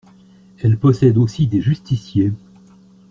Elle 0.63 0.77
possède 0.79 1.19
aussi 1.19 1.45
des 1.45 1.61
justiciers. 1.61 2.33